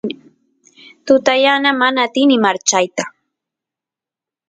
tuta 1.05 1.33
yana 1.45 1.69
mana 1.81 1.99
atini 2.03 2.35
marchayta 2.43 3.03